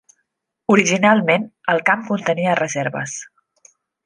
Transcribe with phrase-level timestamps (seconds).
[0.75, 1.45] Originalment,
[1.75, 3.21] el camp contenia reserves.